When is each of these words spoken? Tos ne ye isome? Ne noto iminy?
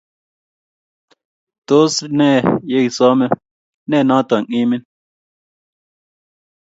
Tos 1.67 1.93
ne 2.17 2.29
ye 2.71 2.79
isome? 2.89 3.27
Ne 3.89 3.97
noto 4.07 4.35
iminy? 4.59 4.83